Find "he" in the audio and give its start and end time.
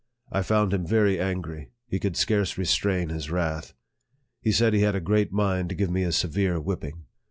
1.87-1.99, 4.41-4.51, 4.73-4.81